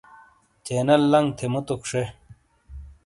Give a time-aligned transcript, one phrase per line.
[0.65, 2.03] چینل لنگ تھے مُوتوک شے۔